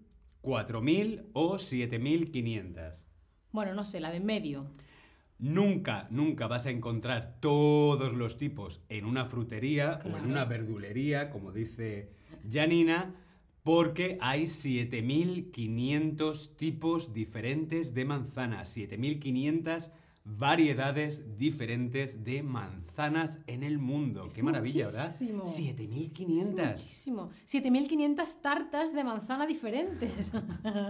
4.000 0.43 1.26
o 1.33 1.55
7.500? 1.55 3.05
Bueno, 3.52 3.75
no 3.75 3.85
sé, 3.85 4.00
la 4.00 4.11
de 4.11 4.21
medio. 4.21 4.71
Nunca, 5.38 6.09
nunca 6.11 6.49
vas 6.49 6.66
a 6.66 6.71
encontrar 6.71 7.37
todos 7.38 8.12
los 8.12 8.38
tipos 8.38 8.80
en 8.88 9.04
una 9.04 9.26
frutería 9.26 10.00
o 10.04 10.16
en 10.16 10.25
una 10.25 10.45
verdulería, 10.45 11.30
como 11.30 11.52
dice 11.52 12.09
Janina, 12.50 13.14
porque 13.62 14.18
hay 14.21 14.45
7.500 14.45 16.57
tipos 16.57 17.12
diferentes 17.12 17.95
de 17.95 18.04
manzanas, 18.04 18.76
7.500 18.76 19.92
variedades 20.37 21.38
diferentes 21.38 22.23
de 22.23 22.42
manzanas 22.42 23.38
en 23.47 23.62
el 23.62 23.78
mundo. 23.78 24.26
Qué 24.35 24.42
maravilla, 24.42 24.87
¿verdad? 24.87 25.14
7.500. 25.18 26.70
Muchísimo. 26.70 27.30
7.500 27.47 28.40
tartas 28.40 28.92
de 28.92 29.04
manzana 29.04 29.47
diferentes. 29.47 30.32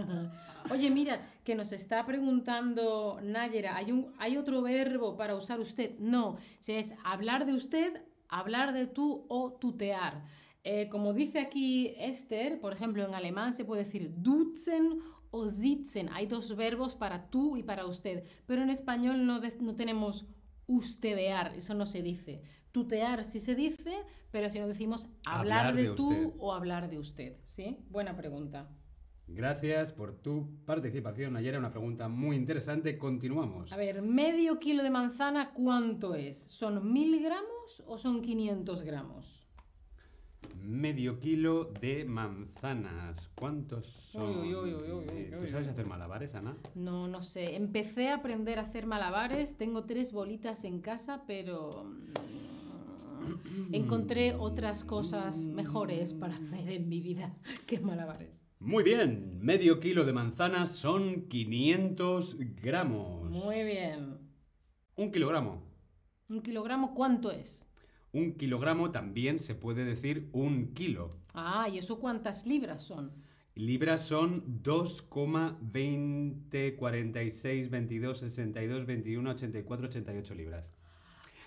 Oye, 0.71 0.89
mira, 0.91 1.21
que 1.43 1.55
nos 1.55 1.71
está 1.71 2.05
preguntando 2.05 3.19
Nayera, 3.23 3.77
¿hay, 3.77 3.91
un, 3.91 4.13
¿hay 4.17 4.35
otro 4.35 4.61
verbo 4.61 5.15
para 5.15 5.35
usar 5.35 5.59
usted? 5.59 5.97
No, 5.99 6.37
si 6.59 6.73
es 6.73 6.93
hablar 7.03 7.45
de 7.45 7.53
usted, 7.53 8.03
hablar 8.27 8.73
de 8.73 8.87
tú 8.87 9.25
o 9.29 9.53
tutear. 9.53 10.25
Eh, 10.65 10.89
como 10.89 11.13
dice 11.13 11.39
aquí 11.39 11.93
Esther, 11.97 12.59
por 12.59 12.73
ejemplo, 12.73 13.05
en 13.05 13.15
alemán 13.15 13.53
se 13.53 13.63
puede 13.63 13.85
decir 13.85 14.11
duzen 14.17 14.99
o 15.31 15.47
sitzen. 15.47 16.09
Hay 16.11 16.25
dos 16.27 16.55
verbos 16.55 16.95
para 16.95 17.29
tú 17.29 17.57
y 17.57 17.63
para 17.63 17.85
usted, 17.85 18.23
pero 18.45 18.61
en 18.61 18.69
español 18.69 19.25
no, 19.25 19.39
no 19.61 19.75
tenemos 19.75 20.29
ustedear, 20.67 21.55
eso 21.55 21.73
no 21.73 21.85
se 21.85 22.01
dice. 22.01 22.41
Tutear 22.71 23.23
sí 23.23 23.39
se 23.39 23.55
dice, 23.55 23.97
pero 24.31 24.49
si 24.49 24.59
no 24.59 24.67
decimos 24.67 25.07
hablar, 25.25 25.73
de, 25.73 25.89
tú 25.91 26.35
o 26.37 26.53
hablar 26.53 26.89
de 26.89 26.99
usted, 26.99 27.37
¿sí? 27.45 27.77
Buena 27.89 28.15
pregunta. 28.15 28.69
Gracias 29.31 29.93
por 29.93 30.13
tu 30.13 30.63
participación. 30.65 31.35
Ayer 31.35 31.49
era 31.49 31.59
una 31.59 31.71
pregunta 31.71 32.07
muy 32.07 32.35
interesante. 32.35 32.97
Continuamos. 32.97 33.71
A 33.71 33.77
ver, 33.77 34.01
medio 34.01 34.59
kilo 34.59 34.83
de 34.83 34.89
manzana, 34.89 35.53
¿cuánto 35.53 36.15
es? 36.15 36.37
¿Son 36.37 36.91
mil 36.91 37.21
gramos 37.21 37.83
o 37.85 37.97
son 37.97 38.21
500 38.21 38.81
gramos? 38.83 39.48
Medio 40.61 41.19
kilo 41.19 41.65
de 41.81 42.05
manzanas. 42.05 43.29
¿Cuántos 43.35 43.87
son? 43.87 44.43
¿Tú 44.43 45.47
sabes 45.47 45.67
hacer 45.67 45.85
malabares, 45.85 46.35
Ana? 46.35 46.55
No, 46.75 47.07
no 47.07 47.23
sé. 47.23 47.55
Empecé 47.55 48.09
a 48.09 48.15
aprender 48.15 48.59
a 48.59 48.63
hacer 48.63 48.85
malabares. 48.85 49.57
Tengo 49.57 49.85
tres 49.85 50.11
bolitas 50.11 50.63
en 50.63 50.79
casa, 50.81 51.23
pero 51.25 51.85
mm, 51.85 53.73
encontré 53.73 54.35
otras 54.35 54.83
cosas 54.83 55.49
mejores 55.49 56.13
para 56.13 56.35
hacer 56.35 56.69
en 56.69 56.87
mi 56.87 57.01
vida 57.01 57.35
que 57.65 57.79
malabares. 57.79 58.43
Muy 58.59 58.83
bien, 58.83 59.39
medio 59.39 59.79
kilo 59.79 60.03
de 60.03 60.13
manzanas 60.13 60.75
son 60.75 61.29
500 61.29 62.37
gramos. 62.61 63.31
Muy 63.31 63.63
bien. 63.63 64.17
Un 64.97 65.11
kilogramo. 65.11 65.63
¿Un 66.27 66.41
kilogramo 66.41 66.93
cuánto 66.93 67.31
es? 67.31 67.68
Un 68.11 68.33
kilogramo 68.33 68.91
también 68.91 69.37
se 69.37 69.53
puede 69.55 69.85
decir 69.85 70.29
un 70.33 70.73
kilo. 70.73 71.15
Ah, 71.33 71.67
¿y 71.71 71.77
eso 71.77 71.99
cuántas 71.99 72.47
libras 72.47 72.83
son? 72.83 73.11
Libras 73.55 74.01
son 74.01 74.61
2,20, 74.63 76.75
46, 76.75 77.69
22, 77.69 78.19
62, 78.19 78.85
21, 78.85 79.29
84, 79.29 79.87
88 79.87 80.35
libras. 80.35 80.73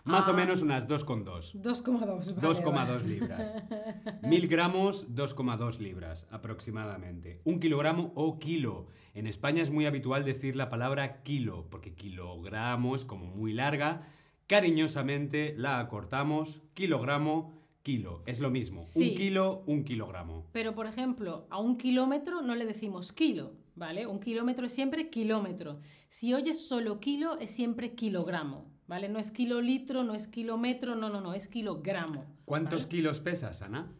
Más 0.04 0.26
o 0.28 0.32
ah. 0.32 0.34
menos 0.34 0.62
unas 0.62 0.88
2,2. 0.88 1.60
2,2. 1.60 2.34
2,2 2.34 3.02
libras. 3.02 3.54
Mil 4.22 4.48
gramos, 4.48 5.14
2,2 5.14 5.78
libras 5.78 6.26
aproximadamente. 6.30 7.40
Un 7.44 7.60
kilogramo 7.60 8.12
o 8.14 8.38
kilo. 8.38 8.86
En 9.14 9.26
España 9.26 9.62
es 9.62 9.70
muy 9.70 9.86
habitual 9.86 10.24
decir 10.24 10.56
la 10.56 10.70
palabra 10.70 11.22
kilo, 11.22 11.66
porque 11.70 11.94
kilogramo 11.94 12.96
es 12.96 13.04
como 13.04 13.26
muy 13.26 13.52
larga 13.52 14.08
Cariñosamente 14.52 15.54
la 15.56 15.78
acortamos 15.78 16.60
kilogramo, 16.74 17.54
kilo. 17.82 18.22
Es 18.26 18.38
lo 18.38 18.50
mismo. 18.50 18.82
Un 18.96 19.14
kilo, 19.14 19.62
un 19.66 19.82
kilogramo. 19.82 20.44
Pero, 20.52 20.74
por 20.74 20.86
ejemplo, 20.86 21.46
a 21.48 21.58
un 21.58 21.78
kilómetro 21.78 22.42
no 22.42 22.54
le 22.54 22.66
decimos 22.66 23.12
kilo, 23.12 23.54
¿vale? 23.76 24.06
Un 24.06 24.20
kilómetro 24.20 24.66
es 24.66 24.74
siempre 24.74 25.08
kilómetro. 25.08 25.80
Si 26.08 26.34
oyes 26.34 26.68
solo 26.68 27.00
kilo, 27.00 27.38
es 27.38 27.50
siempre 27.50 27.94
kilogramo, 27.94 28.70
¿vale? 28.86 29.08
No 29.08 29.18
es 29.18 29.30
kilolitro, 29.30 30.02
no 30.02 30.12
es 30.12 30.28
kilómetro, 30.28 30.96
no, 30.96 31.08
no, 31.08 31.22
no, 31.22 31.32
es 31.32 31.48
kilogramo. 31.48 32.26
¿Cuántos 32.44 32.86
kilos 32.86 33.20
pesas, 33.20 33.62
Ana? 33.62 33.90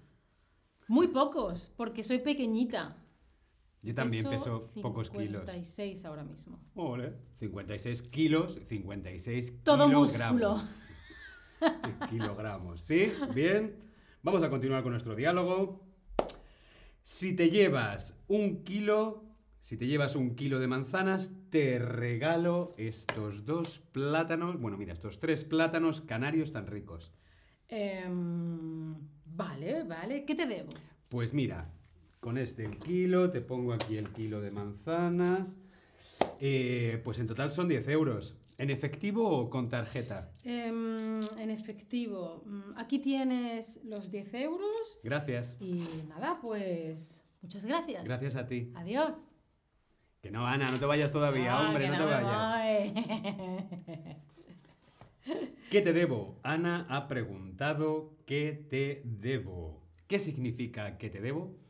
Muy 0.86 1.08
pocos, 1.08 1.72
porque 1.78 2.02
soy 2.02 2.18
pequeñita. 2.18 3.01
Yo 3.82 3.94
también 3.94 4.24
peso 4.28 4.68
pocos 4.80 5.10
kilos. 5.10 5.42
56 5.42 6.04
ahora 6.04 6.22
mismo. 6.24 6.60
Ole, 6.74 7.14
56 7.40 8.02
kilos, 8.02 8.58
56 8.68 9.62
Todo 9.64 9.86
kilogramos. 9.86 10.12
músculo. 10.12 10.62
kilogramos, 12.10 12.80
¿sí? 12.80 13.12
Bien. 13.34 13.74
Vamos 14.22 14.44
a 14.44 14.50
continuar 14.50 14.84
con 14.84 14.92
nuestro 14.92 15.16
diálogo. 15.16 15.84
Si 17.02 17.34
te 17.34 17.50
llevas 17.50 18.16
un 18.28 18.62
kilo, 18.62 19.24
si 19.58 19.76
te 19.76 19.88
llevas 19.88 20.14
un 20.14 20.36
kilo 20.36 20.60
de 20.60 20.68
manzanas, 20.68 21.32
te 21.50 21.80
regalo 21.80 22.74
estos 22.78 23.44
dos 23.44 23.80
plátanos, 23.80 24.60
bueno, 24.60 24.76
mira, 24.76 24.92
estos 24.92 25.18
tres 25.18 25.44
plátanos 25.44 26.00
canarios 26.00 26.52
tan 26.52 26.68
ricos. 26.68 27.12
Em, 27.66 28.94
vale, 29.24 29.82
vale. 29.82 30.24
¿Qué 30.24 30.36
te 30.36 30.46
debo? 30.46 30.70
Pues 31.08 31.34
mira, 31.34 31.68
con 32.22 32.38
este 32.38 32.64
el 32.64 32.78
kilo, 32.78 33.32
te 33.32 33.40
pongo 33.40 33.72
aquí 33.72 33.96
el 33.96 34.08
kilo 34.10 34.40
de 34.40 34.52
manzanas. 34.52 35.56
Eh, 36.40 37.00
pues 37.02 37.18
en 37.18 37.26
total 37.26 37.50
son 37.50 37.66
10 37.66 37.88
euros. 37.88 38.36
¿En 38.58 38.70
efectivo 38.70 39.28
o 39.28 39.50
con 39.50 39.68
tarjeta? 39.68 40.30
Em, 40.44 40.96
en 41.36 41.50
efectivo. 41.50 42.44
Mm, 42.46 42.78
aquí 42.78 43.00
tienes 43.00 43.80
los 43.84 44.12
10 44.12 44.34
euros. 44.34 45.00
Gracias. 45.02 45.56
Y 45.60 45.84
nada, 46.08 46.38
pues 46.40 47.24
muchas 47.42 47.66
gracias. 47.66 48.04
Gracias 48.04 48.36
a 48.36 48.46
ti. 48.46 48.70
Adiós. 48.76 49.16
Que 50.20 50.30
no, 50.30 50.46
Ana, 50.46 50.70
no 50.70 50.78
te 50.78 50.86
vayas 50.86 51.10
todavía, 51.10 51.58
hombre, 51.58 51.88
no, 51.88 51.98
te 51.98 52.04
vayas. 52.04 52.92
¿Qué 55.72 55.80
te 55.80 55.92
debo? 55.92 56.38
Ana 56.44 56.86
ha 56.88 57.08
preguntado 57.08 58.14
¿qué 58.26 58.64
te 58.70 59.02
debo? 59.04 59.82
¿Qué 60.06 60.20
significa 60.20 60.98
que 60.98 61.10
te 61.10 61.20
debo? 61.20 61.61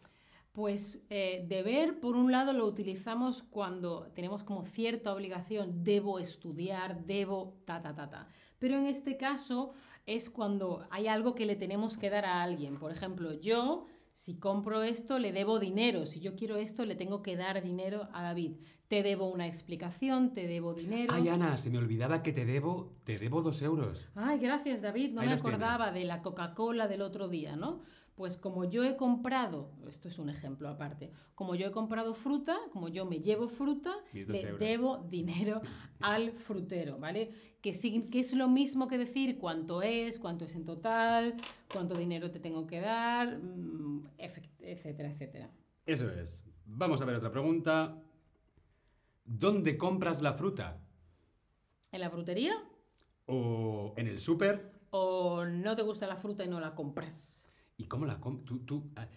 Pues 0.53 1.01
eh, 1.09 1.47
deber, 1.49 1.99
por 1.99 2.15
un 2.15 2.31
lado, 2.31 2.53
lo 2.53 2.67
utilizamos 2.67 3.43
cuando 3.43 4.11
tenemos 4.15 4.45
como 4.45 4.67
cierta 4.67 5.15
obligación, 5.15 5.83
debo 5.83 6.19
estudiar, 6.19 7.07
debo, 7.07 7.57
ta, 7.65 7.81
ta, 7.81 7.95
ta, 7.95 8.11
ta. 8.11 8.29
Pero 8.59 8.77
en 8.77 8.85
este 8.85 9.17
caso 9.17 9.73
es 10.05 10.29
cuando 10.29 10.87
hay 10.91 11.09
algo 11.09 11.35
que 11.35 11.47
le 11.47 11.57
tenemos 11.57 11.97
que 11.97 12.11
dar 12.11 12.27
a 12.27 12.43
alguien. 12.43 12.79
Por 12.79 12.93
ejemplo, 12.93 13.33
yo, 13.33 13.87
si 14.13 14.37
compro 14.39 14.83
esto, 14.83 15.19
le 15.19 15.33
debo 15.33 15.59
dinero. 15.59 16.05
Si 16.05 16.21
yo 16.21 16.37
quiero 16.37 16.57
esto, 16.57 16.85
le 16.85 16.97
tengo 16.97 17.23
que 17.23 17.35
dar 17.35 17.63
dinero 17.63 18.11
a 18.13 18.23
David. 18.23 18.57
Te 18.93 19.03
debo 19.03 19.27
una 19.31 19.47
explicación, 19.47 20.35
te 20.35 20.47
debo 20.47 20.75
dinero. 20.75 21.15
Ay, 21.15 21.27
Ana, 21.31 21.57
se 21.57 21.71
me 21.71 21.79
olvidaba 21.79 22.23
que 22.23 22.31
te 22.31 22.45
debo, 22.45 22.93
te 23.05 23.17
debo 23.17 23.41
dos 23.41 23.63
euros. 23.63 24.07
Ay, 24.15 24.39
gracias 24.39 24.83
David, 24.83 25.13
no 25.15 25.23
Ahí 25.23 25.29
me 25.29 25.33
tienes. 25.37 25.41
acordaba 25.41 25.91
de 25.93 26.05
la 26.05 26.21
Coca-Cola 26.21 26.89
del 26.89 27.01
otro 27.01 27.29
día, 27.29 27.57
¿no? 27.57 27.81
Pues 28.17 28.37
como 28.37 28.67
yo 28.67 28.85
he 28.85 28.99
comprado, 28.99 29.71
esto 29.89 30.09
es 30.09 30.19
un 30.19 30.29
ejemplo 30.29 30.69
aparte, 30.69 31.11
como 31.35 31.55
yo 31.55 31.67
he 31.67 31.71
comprado 31.71 32.13
fruta, 32.13 32.59
como 32.71 32.89
yo 32.89 33.07
me 33.07 33.21
llevo 33.21 33.49
fruta, 33.49 33.95
le 34.13 34.21
euros. 34.43 34.61
debo 34.61 34.99
dinero 35.09 35.63
al 36.01 36.33
frutero, 36.33 36.99
¿vale? 36.99 37.31
Que, 37.63 37.73
sí- 37.73 38.11
que 38.11 38.21
es 38.21 38.35
lo 38.35 38.47
mismo 38.51 38.89
que 38.89 38.99
decir 38.99 39.39
cuánto 39.39 39.81
es, 39.81 40.19
cuánto 40.19 40.45
es 40.45 40.55
en 40.55 40.67
total, 40.67 41.37
cuánto 41.73 41.95
dinero 41.95 42.31
te 42.31 42.41
tengo 42.41 42.67
que 42.67 42.81
dar, 42.81 43.39
mm, 43.39 44.09
etcétera, 44.19 45.09
etcétera. 45.13 45.51
Eso 45.87 46.11
es. 46.11 46.45
Vamos 46.67 47.01
a 47.01 47.07
ver 47.07 47.17
otra 47.17 47.33
pregunta. 47.33 47.97
¿Dónde 49.25 49.79
compras 49.79 50.21
la 50.21 50.35
fruta? 50.35 50.81
¿En 51.93 52.01
la 52.01 52.11
frutería? 52.11 52.55
¿O 53.27 53.95
en 53.97 54.09
el 54.09 54.19
súper? 54.19 54.81
¿O 54.91 55.45
no 55.45 55.77
te 55.77 55.83
gusta 55.83 56.07
la 56.07 56.17
fruta 56.17 56.45
y 56.45 56.49
no 56.49 56.59
la 56.59 56.75
compras? 56.75 57.47
¿Y 57.77 57.85
cómo 57.85 58.05
la 58.05 58.21
compras? 58.21 58.47
¿Tú, 58.47 58.59
tú, 58.65 58.91
ah, 58.97 59.09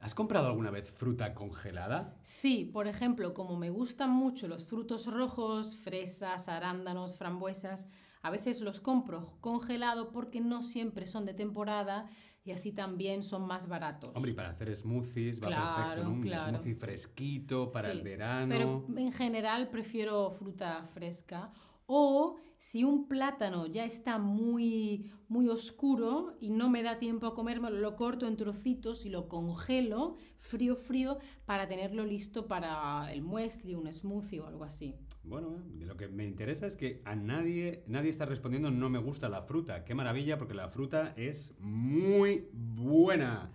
has 0.00 0.14
comprado 0.14 0.48
alguna 0.48 0.70
vez 0.70 0.90
fruta 0.90 1.32
congelada? 1.32 2.18
Sí, 2.22 2.64
por 2.64 2.88
ejemplo, 2.88 3.34
como 3.34 3.56
me 3.56 3.70
gustan 3.70 4.10
mucho 4.10 4.48
los 4.48 4.64
frutos 4.64 5.06
rojos, 5.06 5.76
fresas, 5.76 6.48
arándanos, 6.48 7.16
frambuesas, 7.16 7.88
a 8.22 8.30
veces 8.30 8.60
los 8.60 8.80
compro 8.80 9.36
congelado 9.40 10.10
porque 10.12 10.40
no 10.40 10.62
siempre 10.62 11.06
son 11.06 11.24
de 11.24 11.34
temporada 11.34 12.08
y 12.44 12.50
así 12.50 12.72
también 12.72 13.22
son 13.22 13.46
más 13.46 13.68
baratos. 13.68 14.10
Hombre, 14.14 14.32
y 14.32 14.34
para 14.34 14.50
hacer 14.50 14.74
smoothies 14.74 15.42
va 15.42 15.46
Claro, 15.48 15.76
perfecto, 15.76 16.04
¿no? 16.04 16.10
Un 16.14 16.22
claro. 16.22 16.48
smoothie 16.50 16.74
fresquito 16.74 17.70
para 17.70 17.90
Sí, 17.92 17.98
el 17.98 18.04
verano. 18.04 18.48
Pero 18.48 18.98
en 18.98 19.12
general 19.12 19.68
prefiero 19.70 20.30
fruta 20.30 20.82
fresca. 20.84 21.52
O 21.94 22.38
si 22.56 22.84
un 22.84 23.06
plátano 23.06 23.66
ya 23.66 23.84
está 23.84 24.18
muy, 24.18 25.12
muy 25.28 25.50
oscuro 25.50 26.38
y 26.40 26.48
no 26.48 26.70
me 26.70 26.82
da 26.82 26.98
tiempo 26.98 27.26
a 27.26 27.34
comérmelo, 27.34 27.76
lo 27.76 27.96
corto 27.96 28.26
en 28.26 28.38
trocitos 28.38 29.04
y 29.04 29.10
lo 29.10 29.28
congelo 29.28 30.16
frío, 30.38 30.74
frío, 30.74 31.18
para 31.44 31.68
tenerlo 31.68 32.06
listo 32.06 32.48
para 32.48 33.12
el 33.12 33.20
muesli, 33.20 33.74
un 33.74 33.92
smoothie 33.92 34.40
o 34.40 34.46
algo 34.46 34.64
así. 34.64 34.94
Bueno, 35.22 35.58
eh, 35.58 35.84
lo 35.84 35.98
que 35.98 36.08
me 36.08 36.24
interesa 36.24 36.66
es 36.66 36.76
que 36.76 37.02
a 37.04 37.14
nadie, 37.14 37.84
nadie 37.86 38.08
está 38.08 38.24
respondiendo 38.24 38.70
no 38.70 38.88
me 38.88 38.98
gusta 38.98 39.28
la 39.28 39.42
fruta. 39.42 39.84
Qué 39.84 39.94
maravilla, 39.94 40.38
porque 40.38 40.54
la 40.54 40.70
fruta 40.70 41.12
es 41.18 41.54
muy 41.58 42.48
buena. 42.54 43.50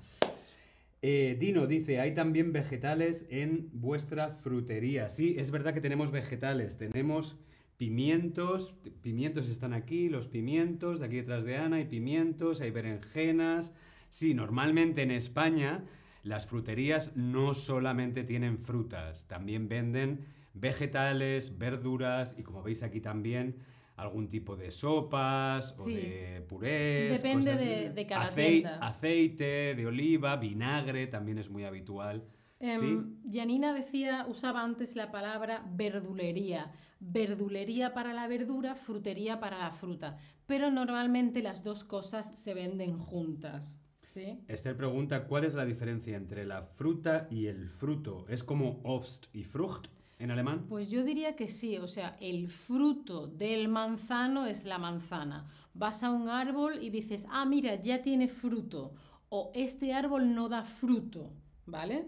Eh, 1.02 1.38
Dino 1.40 1.66
dice, 1.66 2.00
hay 2.00 2.14
también 2.14 2.54
vegetales 2.54 3.26
en 3.32 3.72
vuestra 3.74 4.30
frutería. 4.30 5.10
Sí, 5.10 5.34
es 5.40 5.50
verdad 5.50 5.74
que 5.74 5.82
tenemos 5.82 6.12
vegetales. 6.12 6.78
Tenemos 6.78 7.36
pimientos. 7.78 8.74
Pimientos 9.02 9.50
están 9.50 9.74
aquí, 9.74 10.10
los 10.10 10.28
pimientos. 10.28 11.00
De 11.00 11.06
aquí 11.06 11.16
detrás 11.18 11.44
de 11.44 11.58
Ana 11.58 11.78
hay 11.78 11.86
pimientos, 11.86 12.62
hay 12.62 12.72
berenjenas. 12.72 13.74
Sí, 14.10 14.34
normalmente 14.34 15.04
en 15.04 15.12
España 15.12 15.84
las 16.24 16.46
fruterías 16.48 17.16
no 17.16 17.54
solamente 17.54 18.24
tienen 18.24 18.58
frutas, 18.58 19.28
también 19.28 19.70
venden 19.70 20.26
vegetales, 20.54 21.58
verduras 21.58 22.36
y 22.38 22.44
como 22.44 22.64
veis 22.64 22.84
aquí 22.84 23.00
también 23.00 23.56
algún 23.96 24.28
tipo 24.28 24.56
de 24.56 24.72
sopas 24.72 25.76
o 25.78 25.84
Sí. 25.86 25.96
de 25.96 26.46
purés. 26.48 27.22
Depende 27.22 27.52
cosas 27.52 27.96
de- 27.96 28.06
cada 28.08 28.32
Acei- 28.32 28.50
tienda. 28.52 28.80
Aceite 28.80 29.76
de 29.76 29.86
oliva, 29.88 30.36
vinagre 30.38 31.08
también 31.08 31.38
es 31.38 31.50
muy 31.50 31.64
habitual. 31.64 32.24
Em, 32.60 32.80
Sí. 32.80 33.38
Janina 33.38 33.74
decía, 33.74 34.26
usaba 34.28 34.64
antes 34.64 34.96
la 34.96 35.12
palabra 35.12 35.64
verdulería. 35.76 36.72
Verdulería 37.00 37.94
para 37.94 38.14
la 38.14 38.28
verdura, 38.28 38.76
frutería 38.76 39.40
para 39.40 39.60
la 39.60 39.72
fruta. 39.72 40.18
Pero 40.48 40.72
normalmente 40.72 41.44
las 41.44 41.64
dos 41.64 41.84
cosas 41.84 42.38
se 42.40 42.54
venden 42.54 42.98
juntas. 42.98 43.80
¿Sí? 44.02 44.40
Esther 44.48 44.76
pregunta, 44.78 45.28
¿cuál 45.28 45.44
es 45.44 45.54
la 45.54 45.66
diferencia 45.66 46.16
entre 46.16 46.46
la 46.46 46.64
fruta 46.64 47.28
y 47.30 47.48
el 47.48 47.70
fruto? 47.70 48.26
¿Es 48.30 48.42
como 48.44 48.80
Obst 48.84 49.26
y 49.34 49.44
Frucht 49.44 49.88
en 50.18 50.32
alemán? 50.32 50.66
Pues 50.70 50.90
yo 50.90 51.04
diría 51.04 51.36
que 51.36 51.50
sí, 51.50 51.78
o 51.78 51.88
sea, 51.88 52.16
el 52.22 52.48
fruto 52.48 53.28
del 53.28 53.68
manzano 53.68 54.46
es 54.46 54.64
la 54.64 54.78
manzana. 54.78 55.46
Vas 55.74 56.04
a 56.04 56.10
un 56.10 56.30
árbol 56.30 56.82
y 56.82 56.90
dices, 56.90 57.28
ah, 57.30 57.46
mira, 57.46 57.76
ya 57.76 58.02
tiene 58.02 58.30
fruto. 58.30 58.94
O 59.30 59.52
este 59.54 59.94
árbol 59.94 60.34
no 60.34 60.48
da 60.48 60.64
fruto, 60.64 61.34
¿vale? 61.66 62.08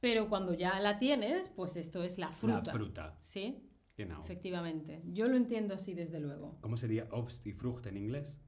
Pero 0.00 0.28
cuando 0.28 0.54
ya 0.54 0.80
la 0.80 0.98
tienes, 0.98 1.48
pues 1.48 1.76
esto 1.76 2.02
es 2.02 2.18
la 2.18 2.28
fruta. 2.32 2.62
La 2.66 2.72
fruta. 2.72 3.18
Sí, 3.20 3.66
Genau. 3.96 4.22
efectivamente. 4.22 5.02
Yo 5.12 5.28
lo 5.28 5.36
entiendo 5.36 5.74
así 5.74 5.92
desde 5.94 6.20
luego. 6.20 6.56
¿Cómo 6.62 6.76
sería 6.78 7.06
Obst 7.10 7.46
y 7.46 7.52
Frucht 7.52 7.84
en 7.86 7.96
inglés? 7.98 8.38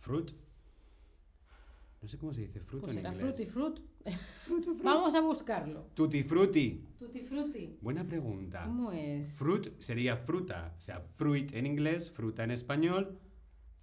Fruit. 0.00 0.30
No 2.02 2.08
sé 2.08 2.18
cómo 2.18 2.34
se 2.34 2.40
dice 2.42 2.60
fruto 2.60 2.86
Pues 2.86 2.96
en 2.96 3.02
será 3.04 3.14
inglés. 3.14 3.24
frutti 3.36 3.46
fruit. 3.46 4.82
Vamos 4.82 5.14
a 5.14 5.20
buscarlo. 5.20 5.86
Tutti 5.94 6.22
frutti. 6.24 6.84
Tutti 6.98 7.20
frutti. 7.20 7.78
Buena 7.80 8.04
pregunta. 8.04 8.64
¿Cómo 8.66 8.90
es? 8.92 9.38
Fruit 9.38 9.80
sería 9.80 10.16
fruta, 10.16 10.74
o 10.76 10.80
sea, 10.80 11.00
fruit 11.00 11.54
en 11.54 11.64
inglés, 11.66 12.10
fruta 12.10 12.42
en 12.42 12.50
español, 12.50 13.18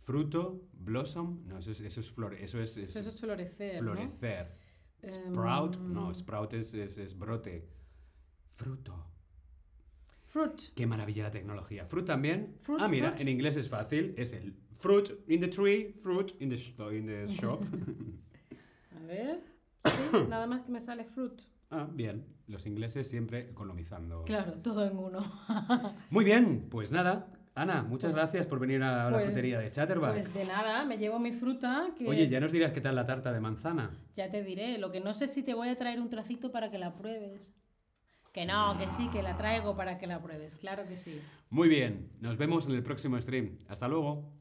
fruto, 0.02 0.68
blossom, 0.74 1.48
no, 1.48 1.60
eso 1.60 1.72
es, 1.72 1.80
eso 1.82 2.02
es 2.02 2.12
flor, 2.12 2.34
eso 2.36 2.62
es, 2.62 2.76
es 2.78 2.96
Eso 2.96 3.08
es 3.10 3.20
florecer, 3.20 3.82
¿no? 3.82 3.96
Sprout, 5.04 5.78
no, 5.80 6.08
Em. 6.10 6.16
sprout 6.16 6.54
es, 6.54 6.74
es- 6.74 6.98
es 6.98 7.18
brote. 7.18 7.68
Fruto. 8.56 9.06
Fruit. 10.26 10.62
Qué 10.76 10.86
maravilla 10.86 11.24
la 11.24 11.32
tecnología. 11.32 11.86
Fruit 11.86 12.06
también. 12.06 12.56
Fruit, 12.60 12.82
ah, 12.82 12.88
mira, 12.88 13.10
fruit. 13.10 13.22
en 13.22 13.28
inglés 13.30 13.58
es 13.58 13.68
fácil, 13.70 14.14
es 14.18 14.34
el 14.34 14.54
fruit 14.78 15.12
in 15.28 15.42
the 15.42 15.48
tree, 15.48 15.94
fruit 16.04 16.34
in 16.40 16.50
the, 16.50 16.56
sh- 16.58 16.74
in 16.94 17.06
the 17.08 17.26
shop. 17.34 17.64
A 18.96 19.06
ver. 19.06 19.40
Sí, 19.86 20.18
nada 20.30 20.46
más 20.46 20.62
que 20.64 20.72
me 20.72 20.82
sale 20.82 21.06
fruit. 21.06 21.42
ah, 21.72 21.88
bien, 21.92 22.26
los 22.48 22.66
ingleses 22.68 23.10
siempre 23.10 23.50
economizando. 23.50 24.24
Claro, 24.26 24.54
todo 24.62 24.86
en 24.86 24.98
uno. 24.98 25.20
Muy 26.12 26.26
bien, 26.26 26.68
pues 26.70 26.92
nada. 26.92 27.32
Ana, 27.60 27.84
muchas 27.84 28.12
Pues- 28.12 28.16
gracias 28.16 28.48
por 28.48 28.58
venir 28.60 28.82
a 28.84 29.06
la 29.06 29.10
pues- 29.12 29.26
frutería 29.26 29.60
de 29.60 29.70
Chatterback. 29.70 30.14
Pues 30.14 30.34
de 30.34 30.46
nada, 30.46 30.86
me 30.86 30.98
llevo 30.98 31.20
mi 31.20 31.34
fruta 31.34 31.90
que 31.98 32.08
Oye, 32.08 32.30
ya 32.30 32.40
nos 32.40 32.54
dirás 32.54 32.72
qué 32.72 32.80
tal 32.80 32.96
la 32.96 33.06
tarta 33.06 33.34
de 33.34 33.42
manzana. 33.42 33.92
ya 34.16 34.32
te 34.32 34.42
diré. 34.44 34.78
Lo 34.78 34.92
que 34.94 35.02
no 35.02 35.14
sé 35.14 35.28
si 35.28 35.44
te 35.44 35.54
voy 35.54 35.68
a 35.68 35.78
traer 35.78 36.00
un 36.00 36.10
trocito 36.10 36.52
para 36.54 36.72
que 36.72 36.78
la 36.78 36.94
pruebes. 36.94 37.54
Que 38.32 38.46
no, 38.46 38.78
que 38.78 38.86
sí, 38.92 39.10
que 39.10 39.22
la 39.24 39.36
traigo 39.36 39.76
para 39.76 39.98
que 39.98 40.08
la 40.08 40.22
pruebes. 40.22 40.56
Claro 40.56 40.86
que 40.88 40.96
sí. 40.96 41.20
Muy 41.50 41.68
bien, 41.68 42.10
nos 42.22 42.38
vemos 42.38 42.68
en 42.68 42.76
el 42.76 42.84
próximo 42.84 43.20
stream. 43.22 43.58
Hasta 43.68 43.88
luego. 43.90 44.32